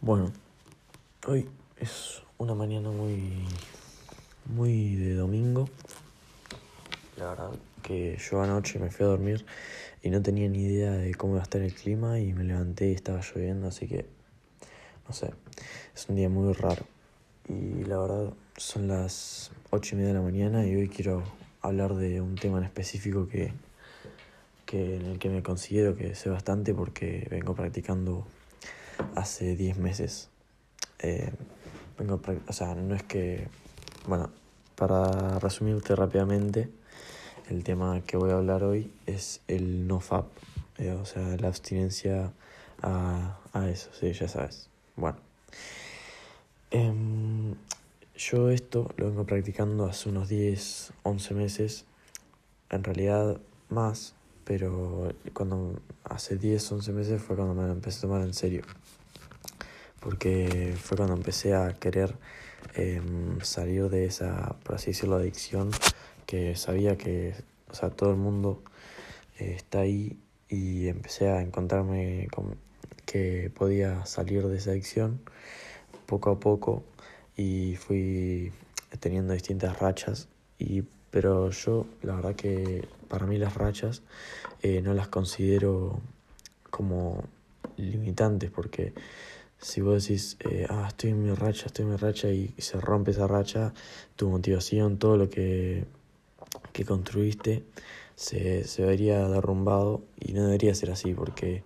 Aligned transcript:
Bueno, 0.00 0.32
hoy 1.26 1.48
es 1.76 2.22
una 2.38 2.54
mañana 2.54 2.88
muy, 2.88 3.44
muy 4.46 4.94
de 4.94 5.14
domingo. 5.14 5.68
La 7.16 7.30
verdad 7.30 7.50
que 7.82 8.16
yo 8.16 8.40
anoche 8.40 8.78
me 8.78 8.90
fui 8.90 9.04
a 9.04 9.08
dormir 9.08 9.44
y 10.00 10.10
no 10.10 10.22
tenía 10.22 10.48
ni 10.48 10.62
idea 10.62 10.92
de 10.92 11.12
cómo 11.16 11.32
iba 11.32 11.40
a 11.40 11.42
estar 11.42 11.62
el 11.62 11.74
clima 11.74 12.20
y 12.20 12.32
me 12.32 12.44
levanté 12.44 12.90
y 12.90 12.92
estaba 12.92 13.20
lloviendo, 13.22 13.66
así 13.66 13.88
que 13.88 14.06
no 15.08 15.12
sé, 15.12 15.32
es 15.92 16.08
un 16.08 16.14
día 16.14 16.28
muy 16.28 16.52
raro. 16.52 16.86
Y 17.48 17.82
la 17.82 17.98
verdad 17.98 18.32
son 18.56 18.86
las 18.86 19.50
ocho 19.70 19.96
y 19.96 19.98
media 19.98 20.12
de 20.12 20.18
la 20.20 20.24
mañana 20.24 20.64
y 20.64 20.76
hoy 20.76 20.88
quiero 20.88 21.24
hablar 21.60 21.96
de 21.96 22.20
un 22.20 22.36
tema 22.36 22.58
en 22.58 22.64
específico 22.64 23.26
que, 23.26 23.52
que 24.64 24.94
en 24.94 25.06
el 25.06 25.18
que 25.18 25.28
me 25.28 25.42
considero 25.42 25.96
que 25.96 26.14
sé 26.14 26.30
bastante 26.30 26.72
porque 26.72 27.26
vengo 27.28 27.56
practicando 27.56 28.24
hace 29.14 29.56
10 29.56 29.78
meses. 29.78 30.28
Eh, 31.00 31.32
vengo, 31.98 32.20
o 32.46 32.52
sea, 32.52 32.74
no 32.74 32.94
es 32.94 33.02
que, 33.02 33.48
bueno, 34.06 34.30
para 34.74 35.38
resumirte 35.38 35.94
rápidamente, 35.96 36.70
el 37.50 37.64
tema 37.64 38.00
que 38.02 38.16
voy 38.16 38.30
a 38.30 38.34
hablar 38.34 38.62
hoy 38.62 38.92
es 39.06 39.40
el 39.48 39.86
NoFap, 39.86 40.26
eh, 40.78 40.92
o 40.92 41.04
sea, 41.04 41.36
la 41.38 41.48
abstinencia 41.48 42.32
a, 42.82 43.38
a, 43.52 43.68
eso, 43.68 43.90
sí, 43.98 44.12
ya 44.12 44.28
sabes. 44.28 44.68
Bueno, 44.96 45.18
em, 46.70 47.54
yo 48.16 48.50
esto 48.50 48.90
lo 48.96 49.06
vengo 49.06 49.24
practicando 49.24 49.86
hace 49.86 50.08
unos 50.08 50.28
10, 50.28 50.92
11 51.02 51.34
meses, 51.34 51.84
en 52.70 52.84
realidad 52.84 53.40
más, 53.70 54.14
pero 54.48 55.12
cuando 55.34 55.78
hace 56.04 56.38
10, 56.38 56.72
11 56.72 56.92
meses 56.94 57.22
fue 57.22 57.36
cuando 57.36 57.52
me 57.52 57.66
lo 57.66 57.72
empecé 57.72 57.98
a 57.98 58.00
tomar 58.00 58.22
en 58.22 58.32
serio. 58.32 58.62
Porque 60.00 60.74
fue 60.80 60.96
cuando 60.96 61.14
empecé 61.14 61.54
a 61.54 61.74
querer 61.78 62.16
em, 62.74 63.38
salir 63.42 63.90
de 63.90 64.06
esa, 64.06 64.56
por 64.64 64.76
así 64.76 64.92
decirlo, 64.92 65.16
adicción, 65.16 65.70
que 66.24 66.56
sabía 66.56 66.96
que, 66.96 67.34
o 67.70 67.74
sea, 67.74 67.90
todo 67.90 68.10
el 68.10 68.16
mundo 68.16 68.62
eh, 69.38 69.52
está 69.54 69.80
ahí 69.80 70.18
y 70.48 70.88
empecé 70.88 71.28
a 71.28 71.42
encontrarme 71.42 72.28
con 72.32 72.56
que 73.04 73.52
podía 73.54 74.06
salir 74.06 74.46
de 74.48 74.56
esa 74.56 74.70
adicción 74.70 75.20
poco 76.06 76.30
a 76.30 76.40
poco 76.40 76.84
y 77.36 77.76
fui 77.76 78.50
teniendo 78.98 79.34
distintas 79.34 79.78
rachas 79.78 80.28
y 80.58 80.84
pero 81.10 81.50
yo 81.50 81.86
la 82.02 82.16
verdad 82.16 82.34
que 82.34 82.86
para 83.08 83.26
mí 83.26 83.38
las 83.38 83.54
rachas 83.54 84.02
eh, 84.62 84.82
no 84.82 84.94
las 84.94 85.08
considero 85.08 86.00
como 86.70 87.24
limitantes 87.76 88.50
porque 88.50 88.92
si 89.60 89.80
vos 89.80 90.06
decís, 90.06 90.36
eh, 90.40 90.66
ah, 90.68 90.86
estoy 90.88 91.10
en 91.10 91.22
mi 91.22 91.34
racha, 91.34 91.66
estoy 91.66 91.84
en 91.84 91.90
mi 91.90 91.96
racha 91.96 92.28
y 92.30 92.54
se 92.58 92.80
rompe 92.80 93.10
esa 93.10 93.26
racha, 93.26 93.72
tu 94.14 94.28
motivación, 94.28 94.98
todo 94.98 95.16
lo 95.16 95.28
que, 95.28 95.84
que 96.72 96.84
construiste 96.84 97.64
se, 98.14 98.64
se 98.64 98.84
vería 98.84 99.28
derrumbado 99.28 100.02
y 100.20 100.32
no 100.32 100.44
debería 100.44 100.74
ser 100.74 100.90
así 100.90 101.14
porque 101.14 101.62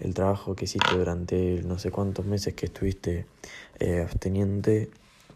el 0.00 0.14
trabajo 0.14 0.56
que 0.56 0.64
hiciste 0.64 0.96
durante 0.96 1.62
no 1.62 1.78
sé 1.78 1.90
cuántos 1.90 2.26
meses 2.26 2.54
que 2.54 2.66
estuviste 2.66 3.26
eh, 3.78 4.00
absteniente 4.02 4.90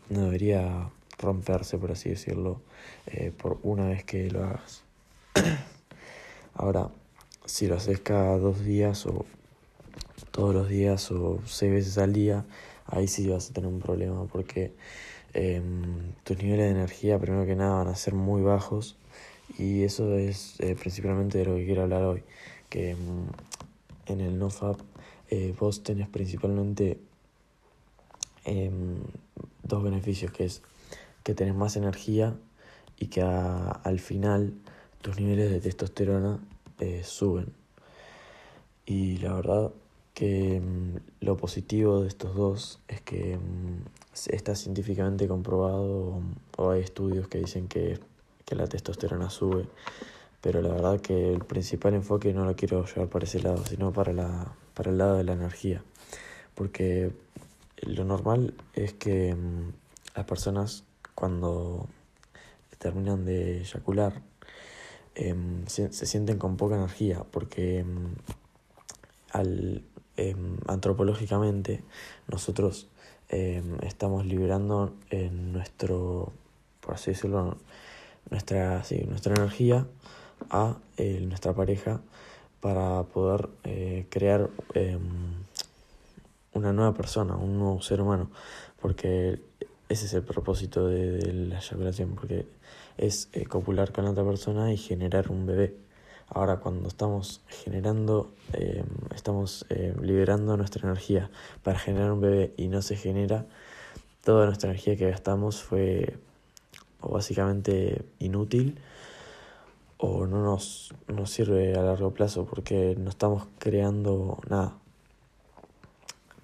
no 0.09 0.23
debería 0.23 0.91
romperse, 1.19 1.79
por 1.79 1.93
así 1.93 2.11
decirlo, 2.11 2.61
eh, 3.07 3.33
por 3.37 3.59
una 3.63 3.89
vez 3.89 4.05
que 4.05 4.31
lo 4.31 4.45
hagas. 4.45 4.83
Ahora, 6.55 6.91
si 7.45 7.67
lo 7.67 7.77
haces 7.77 8.01
cada 8.01 8.39
dos 8.39 8.65
días 8.65 9.07
o 9.07 9.25
todos 10.31 10.55
los 10.55 10.69
días 10.69 11.11
o 11.11 11.41
seis 11.47 11.73
veces 11.73 11.99
al 11.99 12.13
día, 12.13 12.45
ahí 12.87 13.09
sí 13.09 13.29
vas 13.29 13.51
a 13.51 13.53
tener 13.53 13.69
un 13.69 13.81
problema 13.81 14.25
porque 14.25 14.73
em, 15.33 16.13
tus 16.25 16.39
niveles 16.39 16.67
de 16.67 16.71
energía 16.71 17.19
primero 17.19 17.47
que 17.47 17.57
nada 17.57 17.85
van 17.85 17.89
a 17.89 17.95
ser 17.95 18.15
muy 18.15 18.43
bajos 18.43 18.97
y 19.59 19.85
eso 19.85 20.17
es 20.17 20.57
eh, 20.61 20.77
principalmente 20.79 21.39
de 21.39 21.45
lo 21.45 21.57
que 21.57 21.65
quiero 21.67 21.83
hablar 21.83 22.03
hoy, 22.03 22.23
que 22.69 22.91
em, 22.91 23.27
en 24.07 24.21
el 24.21 24.39
NoFap 24.39 24.81
eh, 25.31 25.55
vos 25.59 25.83
tenés 25.83 26.09
principalmente 26.09 26.99
em, 28.45 28.99
dos 29.63 29.83
beneficios, 29.83 30.33
que 30.33 30.45
es 30.45 30.63
que 31.27 31.35
tenés 31.35 31.57
más 31.57 31.75
energía 31.75 32.37
y 32.97 33.09
que 33.09 33.21
al 33.21 33.99
final 33.99 34.53
tus 35.03 35.19
niveles 35.19 35.51
de 35.51 35.59
testosterona 35.59 36.39
eh, 36.79 37.03
suben. 37.03 37.53
Y 38.87 39.19
la 39.19 39.35
verdad 39.35 39.73
que 40.15 40.61
mm, 40.61 41.25
lo 41.25 41.37
positivo 41.37 42.03
de 42.03 42.07
estos 42.07 42.37
dos 42.37 42.79
es 42.87 43.01
que 43.01 43.39
mm, 43.39 43.83
está 44.29 44.55
científicamente 44.55 45.27
comprobado 45.27 46.21
o 46.59 46.71
hay 46.71 46.83
estudios 46.83 47.27
que 47.27 47.39
dicen 47.39 47.67
que, 47.67 47.99
que, 48.45 48.55
la 48.55 48.69
testosterona 48.69 49.29
sube, 49.29 49.67
pero 50.41 50.63
la 50.63 50.69
verdad 50.69 51.01
que 51.01 51.33
el 51.33 51.45
principal 51.45 51.95
enfoque 51.95 52.33
no 52.33 52.45
lo 52.45 52.55
quiero 52.55 52.87
llevar 52.87 53.09
para 53.09 53.25
ese 53.25 53.41
lado, 53.41 53.67
sino 53.67 53.93
para, 53.93 54.13
la, 54.13 54.55
para 54.75 54.93
el 54.93 54.99
lado 54.99 55.17
de 55.17 55.25
la 55.25 55.33
energía, 55.33 55.83
porque 56.55 57.11
lo 57.83 58.05
normal 58.05 58.55
es 58.75 58.93
que 58.93 59.35
mm, 59.35 59.73
las 60.15 60.25
personas 60.25 60.85
cuando 61.17 61.89
terminan 62.79 63.25
de 63.25 63.63
eyacular 63.63 64.23
em, 65.17 65.67
se, 65.67 65.91
sienten 65.91 66.39
con 66.39 66.57
poca 66.57 66.77
energía, 66.77 67.25
porque 67.33 67.85
al 69.33 69.83
Em, 70.19 70.57
antropológicamente 70.67 71.83
nosotros 72.27 72.89
em, 73.29 73.77
estamos 73.83 74.25
liberando 74.25 74.95
en 75.11 75.53
nuestro, 75.53 76.33
por 76.81 76.95
así 76.95 77.11
decirlo, 77.11 77.59
nuestra, 78.31 78.83
sí, 78.85 79.05
nuestra 79.07 79.35
energía 79.35 79.87
a 80.51 80.77
nuestra 80.97 81.53
pareja 81.53 82.01
para 82.61 83.03
poder 83.05 83.51
eh, 83.65 84.07
crear 84.09 84.49
em, 84.73 85.01
una 86.55 86.73
nueva 86.73 86.95
persona, 86.95 87.37
un 87.37 87.59
nuevo 87.59 87.83
ser 87.83 88.01
humano, 88.01 88.31
porque 88.81 89.39
ese 89.89 90.07
es 90.07 90.15
el 90.15 90.23
propósito 90.23 90.87
de, 90.87 91.33
la 91.33 91.59
eyaculación, 91.59 92.15
porque 92.15 92.47
es 92.97 93.29
eh, 93.33 93.45
copular 93.45 93.93
con 93.93 94.07
otra 94.07 94.25
persona 94.25 94.73
y 94.73 94.77
generar 94.77 95.31
un 95.31 95.47
bebé. 95.47 95.77
Ahora 96.29 96.57
cuando 96.57 96.89
estamos 96.89 97.41
generando, 97.47 98.33
eh, 98.53 98.85
estamos 99.15 99.65
liberando 100.03 100.57
nuestra 100.57 100.89
energía 100.89 101.31
para 101.63 101.79
generar 101.79 102.11
un 102.11 102.21
bebé 102.21 102.53
y 102.57 102.67
no 102.67 102.83
se 102.83 102.97
genera, 102.97 103.47
toda 104.25 104.47
nuestra 104.47 104.71
energía 104.71 104.97
que 104.97 105.09
gastamos 105.09 105.63
fue 105.63 106.19
o 107.01 107.13
básicamente 107.13 108.05
inútil 108.19 108.81
o 109.99 110.27
no 110.27 110.43
nos, 110.43 110.93
nos 111.09 111.31
sirve 111.31 111.75
a 111.75 111.83
largo 111.83 112.13
plazo 112.13 112.45
porque 112.45 112.97
no 112.99 113.11
estamos 113.11 113.47
creando 113.59 114.41
nada. 114.49 114.75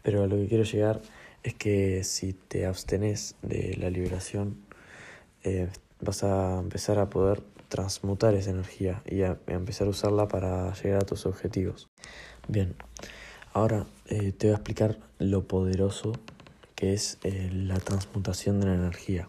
Pero 0.02 0.22
a 0.22 0.26
lo 0.26 0.36
que 0.36 0.48
quiero 0.48 0.64
llegar 0.64 1.00
es 1.42 1.54
que 1.54 2.04
si 2.04 2.32
te 2.32 2.66
abstenes 2.66 3.34
de 3.42 3.76
la 3.76 3.90
liberación, 3.90 4.56
eh, 5.42 5.68
vas 6.00 6.22
a 6.24 6.58
empezar 6.60 6.98
a 6.98 7.10
poder 7.10 7.42
transmutar 7.68 8.34
esa 8.34 8.50
energía 8.50 9.02
y 9.06 9.22
a, 9.22 9.38
empezar 9.46 9.86
a 9.86 9.90
usarla 9.90 10.28
para 10.28 10.72
llegar 10.74 11.02
a 11.02 11.06
tus 11.06 11.26
objetivos. 11.26 11.88
Bien, 12.48 12.74
ahora 13.52 13.86
eh, 14.06 14.32
te 14.32 14.48
voy 14.48 14.54
a 14.54 14.56
explicar 14.56 14.98
lo 15.18 15.46
poderoso 15.46 16.12
que 16.74 16.92
es 16.92 17.18
eh, 17.24 17.50
la 17.52 17.78
transmutación 17.78 18.60
de 18.60 18.66
la 18.66 18.74
energía. 18.74 19.28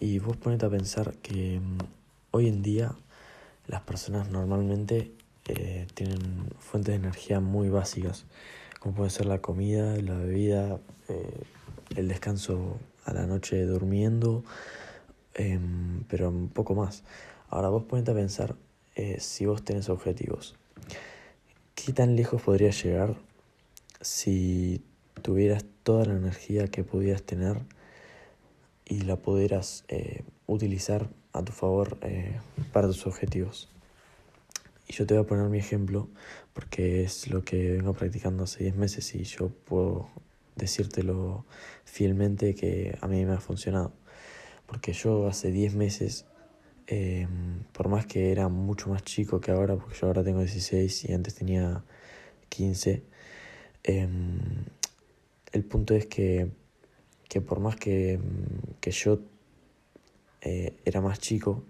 Y 0.00 0.18
vos 0.20 0.36
ponete 0.36 0.66
a 0.66 0.70
pensar 0.70 1.14
que 1.16 1.60
mm, 1.60 1.78
hoy 2.30 2.48
en 2.48 2.62
día 2.62 2.94
las 3.66 3.82
personas 3.82 4.30
normalmente 4.30 5.12
tienen 5.94 6.50
fuentes 6.58 6.92
de 6.92 6.96
energía 6.96 7.40
muy 7.40 7.70
básicas, 7.70 8.26
como 8.78 8.94
puede 8.94 9.10
ser 9.10 9.26
la 9.26 9.40
comida, 9.40 9.96
la 9.96 10.14
bebida, 10.14 10.80
el 11.96 12.08
descanso 12.08 12.78
a 13.04 13.12
la 13.12 13.26
noche 13.26 13.64
durmiendo, 13.64 14.44
em, 15.34 16.04
pero 16.08 16.28
un 16.28 16.48
poco 16.48 16.74
más. 16.74 17.04
Ahora 17.48 17.68
vos 17.70 17.84
ponete 17.84 18.10
a 18.10 18.14
pensar 18.14 18.56
eh, 18.94 19.16
si 19.20 19.46
vos 19.46 19.64
tenés 19.64 19.88
objetivos. 19.88 20.56
¿Qué 21.74 21.92
tan 21.92 22.16
lejos 22.16 22.42
podrías 22.42 22.82
llegar 22.82 23.14
si 24.00 24.82
tuvieras 25.22 25.64
toda 25.82 26.04
la 26.04 26.14
energía 26.16 26.68
que 26.68 26.84
pudieras 26.84 27.22
tener 27.22 27.58
y 28.84 29.02
la 29.02 29.16
pudieras 29.16 29.84
eh, 29.88 30.22
utilizar 30.46 31.08
a 31.32 31.42
tu 31.42 31.52
favor 31.52 31.98
eh, 32.02 32.38
para 32.72 32.88
tus 32.88 33.06
objetivos? 33.06 33.70
Y 34.88 34.94
yo 34.94 35.06
te 35.06 35.14
voy 35.14 35.22
a 35.22 35.26
poner 35.26 35.48
mi 35.48 35.58
ejemplo 35.58 36.08
porque 36.54 37.04
es 37.04 37.28
lo 37.28 37.44
que 37.44 37.72
vengo 37.72 37.92
practicando 37.92 38.44
hace 38.44 38.64
10 38.64 38.76
meses 38.76 39.14
y 39.14 39.24
yo 39.24 39.50
puedo 39.50 40.08
decírtelo 40.56 41.44
fielmente 41.84 42.54
que 42.54 42.98
a 43.00 43.06
mí 43.06 43.24
me 43.24 43.34
ha 43.34 43.40
funcionado. 43.40 43.92
Porque 44.66 44.92
yo 44.92 45.28
hace 45.28 45.50
10 45.52 45.74
meses 45.74 46.26
Em, 46.90 47.64
por 47.74 47.88
más 47.88 48.06
que 48.06 48.32
era 48.32 48.48
mucho 48.48 48.88
más 48.88 49.02
chico 49.02 49.42
que 49.42 49.50
ahora, 49.50 49.76
porque 49.76 49.94
yo 50.00 50.06
ahora 50.06 50.24
tengo 50.24 50.40
16 50.40 51.04
y 51.04 51.12
antes 51.12 51.34
tenía 51.34 51.84
15, 52.48 53.02
em, 53.84 54.64
el 55.52 55.64
punto 55.64 55.94
es 55.94 56.06
que, 56.06 56.50
que 57.28 57.42
por 57.42 57.60
más 57.60 57.76
que, 57.76 58.18
que 58.80 58.90
yo 58.90 59.20
eh, 60.40 60.78
era 60.86 61.02
más 61.02 61.18
chico, 61.20 61.64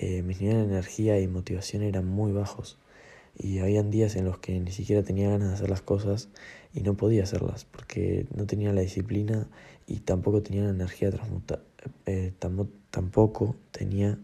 eh, 0.00 0.22
mis 0.22 0.40
niveles 0.40 0.66
de 0.66 0.72
energía 0.72 1.20
y 1.20 1.28
motivación 1.28 1.82
eran 1.82 2.06
muy 2.06 2.32
bajos. 2.32 2.78
Y 3.36 3.58
habían 3.60 3.90
días 3.90 4.16
en 4.16 4.24
los 4.24 4.38
que 4.38 4.58
ni 4.58 4.72
siquiera 4.72 5.02
tenía 5.02 5.30
ganas 5.30 5.48
de 5.48 5.54
hacer 5.54 5.70
las 5.70 5.82
cosas 5.82 6.28
y 6.74 6.80
no 6.80 6.96
podía 6.96 7.22
hacerlas 7.22 7.64
porque 7.64 8.26
no 8.34 8.46
tenía 8.46 8.72
la 8.72 8.80
disciplina 8.80 9.48
y 9.86 10.00
tampoco 10.00 10.42
tenía 10.42 10.64
la 10.64 10.70
energía 10.70 11.10
transmutar, 11.10 11.62
eh, 12.06 12.32
tampoco 12.90 13.56
tenía 13.70 14.18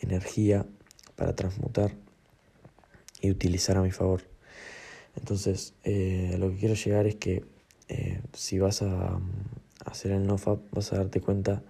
energía 0.00 0.66
para 1.16 1.34
transmutar 1.34 1.92
y 3.20 3.30
utilizar 3.30 3.76
a 3.76 3.82
mi 3.82 3.90
favor. 3.90 4.22
Entonces, 5.16 5.74
eh, 5.84 6.36
lo 6.38 6.50
que 6.50 6.56
quiero 6.56 6.74
llegar 6.74 7.06
es 7.06 7.16
que 7.16 7.44
eh, 7.88 8.20
si 8.32 8.58
vas 8.58 8.82
a, 8.82 9.20
hacer 9.84 10.12
el 10.12 10.26
NoFap, 10.26 10.60
vas 10.72 10.92
a 10.92 10.98
darte 10.98 11.20
cuenta 11.20 11.62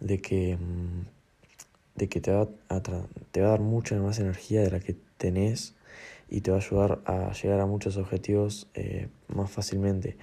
de 0.00 0.20
que, 0.20 0.56
mm, 0.56 1.06
de 1.96 2.08
que 2.08 2.20
te, 2.20 2.30
va 2.32 2.48
a 2.68 2.80
te 2.80 3.40
va 3.40 3.48
a 3.48 3.50
dar 3.50 3.60
mucha 3.60 3.96
más 3.96 4.18
energía 4.18 4.60
de 4.62 4.70
la 4.70 4.80
que 4.80 4.96
tenés 5.18 5.74
y 6.28 6.40
te 6.40 6.50
va 6.50 6.58
a 6.58 6.60
ayudar 6.60 7.00
a 7.06 7.32
llegar 7.32 7.60
a 7.60 7.66
muchos 7.66 7.96
objetivos 7.96 8.68
eh, 8.74 9.08
más 9.28 9.50
fácilmente. 9.50 10.16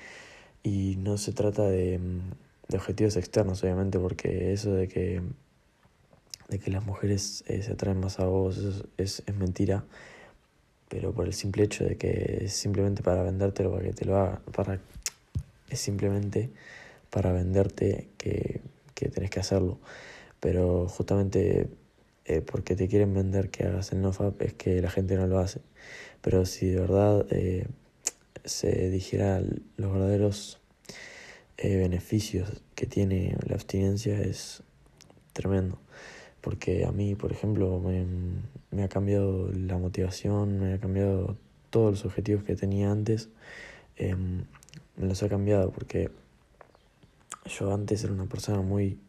Y 0.64 0.96
no 0.98 1.18
se 1.18 1.34
trata 1.34 1.64
de, 1.64 2.00
mm, 2.00 2.32
de, 2.70 2.78
objetivos 2.78 3.18
externos, 3.18 3.64
obviamente, 3.64 4.00
porque 4.00 4.54
eso 4.54 4.74
de 4.74 4.88
que, 4.88 5.22
de 6.50 6.60
que 6.60 6.72
las 6.72 6.86
mujeres 6.86 7.44
se 7.48 7.72
atraen 7.72 8.00
más 8.00 8.20
a 8.20 8.26
vos 8.26 8.58
es, 8.98 9.24
es 9.26 9.36
mentira 9.36 9.86
pero 10.94 11.12
por 11.12 11.26
el 11.26 11.34
simple 11.34 11.64
hecho 11.64 11.84
de 11.84 11.98
que 11.98 12.44
es 12.46 12.54
simplemente 12.54 13.02
para 13.02 13.24
vendértelo, 13.24 13.72
para 13.72 13.84
que 13.84 13.94
te 13.94 14.06
lo 14.06 14.16
haga, 14.16 14.42
para, 14.56 14.80
es 15.68 15.80
simplemente 15.80 16.52
para 17.10 17.32
venderte 17.32 18.10
que, 18.20 18.62
que 18.94 19.10
tenés 19.10 19.32
que 19.32 19.40
hacerlo. 19.40 19.80
Pero 20.44 20.90
justamente 20.90 21.70
eh, 22.26 22.42
porque 22.42 22.76
te 22.76 22.90
quieren 22.90 23.14
vender 23.14 23.50
que 23.50 23.64
hagas 23.64 23.94
el 23.94 24.02
nofap 24.02 24.42
es 24.42 24.54
que 24.54 24.82
la 24.82 24.90
gente 24.90 25.16
no 25.16 25.26
lo 25.26 25.40
hace. 25.40 25.62
Pero 26.22 26.46
si 26.46 26.68
de 26.68 26.82
verdad 26.82 27.26
eh, 27.30 27.66
se 28.44 28.90
dijera 28.90 29.42
los 29.78 29.94
verdaderos 29.94 30.60
eh, 31.56 31.78
beneficios 31.78 32.62
que 32.76 32.88
tiene 32.88 33.38
la 33.48 33.56
abstinencia 33.56 34.20
es 34.20 34.64
tremendo 35.32 35.80
porque 36.44 36.84
a 36.86 36.92
mí, 36.92 37.16
por 37.16 37.32
ejemplo, 37.32 37.80
me, 37.80 38.84
ha 38.84 38.90
cambiado 38.90 39.50
la 39.54 39.78
motivación, 39.78 40.60
me 40.60 40.74
ha 40.74 40.78
cambiado 40.78 41.38
todos 41.70 41.92
los 41.92 42.06
objetivos 42.06 42.44
que 42.44 42.58
tenía 42.58 42.92
antes, 42.92 43.30
em, 43.96 44.44
me 44.98 45.08
los 45.08 45.24
ha 45.24 45.30
cambiado 45.30 45.72
porque 45.72 46.12
yo 47.46 47.74
antes 47.74 48.04
era 48.04 48.12
una 48.12 48.26
persona 48.26 48.62
muy, 48.62 49.00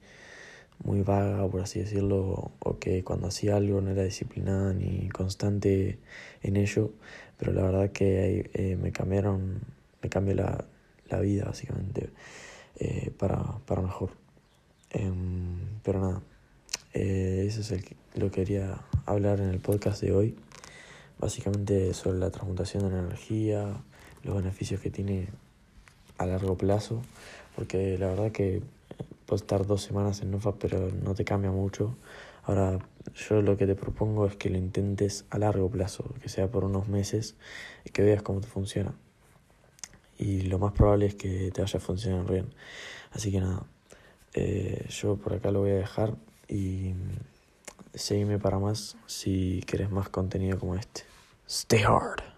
muy 0.82 1.02
vaga, 1.02 1.46
por 1.48 1.60
así 1.62 1.80
decirlo, 1.80 2.52
o 2.58 2.78
que 2.78 3.04
cuando 3.04 3.28
hacía 3.28 3.56
algo 3.56 3.80
no 3.80 3.90
era 3.90 4.02
disciplinada 4.02 4.72
ni 4.72 5.08
constante 5.08 5.98
en 6.42 6.56
ello, 6.56 6.90
pero 7.38 7.52
la 7.52 7.62
verdad 7.62 7.90
que 7.92 8.50
eh, 8.54 8.76
me 8.76 8.92
cambiaron, 8.92 9.60
me 10.02 10.08
cambió 10.08 10.34
la, 10.34 10.64
la 11.08 11.20
vida 11.20 11.44
básicamente 11.44 12.10
eh, 12.76 13.12
para, 13.16 13.58
para 13.66 13.82
mejor. 13.82 14.10
Em, 14.90 15.80
pero 15.82 16.00
nada. 16.00 16.22
Eh, 16.92 17.44
eso 17.48 17.60
es 17.60 17.70
el 17.72 17.84
lo 18.14 18.30
que 18.30 18.44
quería 18.44 18.80
hablar 19.06 19.40
en 19.40 19.48
el 19.48 19.58
podcast 19.58 20.00
de 20.00 20.12
hoy. 20.12 20.36
Básicamente 21.18 21.92
sobre 21.94 22.18
la 22.18 22.30
transmutación 22.30 22.84
de 22.84 22.90
la 22.90 23.00
energía, 23.00 23.82
los 24.22 24.36
beneficios 24.36 24.80
que 24.80 24.90
tiene 24.90 25.28
a 26.18 26.26
largo 26.26 26.56
plazo, 26.56 27.02
porque 27.56 27.98
la 27.98 28.08
verdad 28.08 28.32
que 28.32 28.62
estar 29.36 29.66
dos 29.66 29.82
semanas 29.82 30.22
en 30.22 30.30
NOFA, 30.30 30.52
pero 30.56 30.90
no 30.90 31.14
te 31.14 31.24
cambia 31.24 31.50
mucho. 31.50 31.96
Ahora, 32.44 32.78
yo 33.14 33.42
lo 33.42 33.56
que 33.56 33.66
te 33.66 33.74
propongo 33.74 34.26
es 34.26 34.36
que 34.36 34.50
lo 34.50 34.58
intentes 34.58 35.24
a 35.30 35.38
largo 35.38 35.70
plazo, 35.70 36.04
que 36.20 36.28
sea 36.28 36.50
por 36.50 36.64
unos 36.64 36.88
meses, 36.88 37.36
y 37.84 37.90
que 37.90 38.02
veas 38.02 38.22
cómo 38.22 38.40
te 38.40 38.48
funciona. 38.48 38.94
Y 40.18 40.42
lo 40.42 40.58
más 40.58 40.72
probable 40.72 41.06
es 41.06 41.14
que 41.14 41.50
te 41.52 41.62
vaya 41.62 41.78
a 41.78 41.80
funcionar 41.80 42.30
bien. 42.30 42.54
Así 43.12 43.30
que 43.32 43.40
nada, 43.40 43.64
eh, 44.34 44.86
yo 44.90 45.16
por 45.16 45.34
acá 45.34 45.50
lo 45.50 45.60
voy 45.60 45.70
a 45.70 45.76
dejar 45.76 46.14
y 46.48 46.94
seguime 47.94 48.38
para 48.38 48.58
más 48.58 48.96
si 49.06 49.62
querés 49.66 49.90
más 49.90 50.08
contenido 50.08 50.58
como 50.58 50.74
este. 50.74 51.02
Stay 51.46 51.82
hard. 51.82 52.33